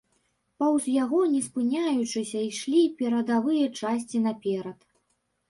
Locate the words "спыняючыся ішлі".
1.47-2.81